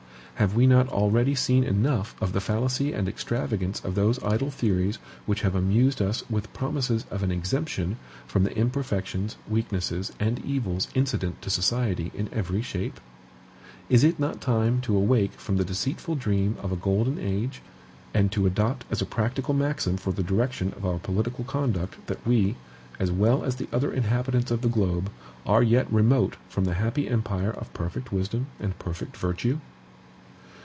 Have 0.35 0.55
we 0.55 0.65
not 0.65 0.89
already 0.89 1.35
seen 1.35 1.63
enough 1.63 2.15
of 2.19 2.33
the 2.33 2.41
fallacy 2.41 2.93
and 2.93 3.07
extravagance 3.07 3.79
of 3.85 3.93
those 3.93 4.17
idle 4.23 4.49
theories 4.49 4.95
which 5.27 5.41
have 5.41 5.53
amused 5.53 6.01
us 6.01 6.23
with 6.31 6.51
promises 6.51 7.05
of 7.11 7.21
an 7.21 7.31
exemption 7.31 7.97
from 8.25 8.41
the 8.45 8.57
imperfections, 8.57 9.35
weaknesses 9.47 10.11
and 10.19 10.43
evils 10.43 10.87
incident 10.95 11.43
to 11.43 11.51
society 11.51 12.11
in 12.15 12.27
every 12.33 12.63
shape? 12.63 12.99
Is 13.87 14.03
it 14.03 14.17
not 14.19 14.41
time 14.41 14.81
to 14.81 14.97
awake 14.97 15.33
from 15.33 15.57
the 15.57 15.63
deceitful 15.63 16.15
dream 16.15 16.57
of 16.63 16.71
a 16.71 16.75
golden 16.75 17.19
age, 17.19 17.61
and 18.11 18.31
to 18.31 18.47
adopt 18.47 18.85
as 18.91 18.99
a 18.99 19.05
practical 19.05 19.53
maxim 19.53 19.95
for 19.95 20.11
the 20.11 20.23
direction 20.23 20.73
of 20.75 20.83
our 20.83 20.97
political 20.97 21.43
conduct 21.43 21.97
that 22.07 22.25
we, 22.25 22.55
as 22.97 23.11
well 23.11 23.43
as 23.43 23.57
the 23.57 23.67
other 23.71 23.93
inhabitants 23.93 24.49
of 24.49 24.61
the 24.63 24.69
globe, 24.69 25.11
are 25.45 25.61
yet 25.61 25.85
remote 25.93 26.35
from 26.49 26.65
the 26.65 26.73
happy 26.81 27.07
empire 27.07 27.51
of 27.51 27.71
perfect 27.75 28.11
wisdom 28.11 28.47
and 28.59 28.79
perfect 28.79 29.15
virtue? 29.15 29.59